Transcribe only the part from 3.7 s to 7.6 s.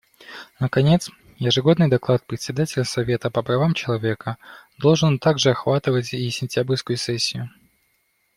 человека должен также охватывать и сентябрьскую сессию.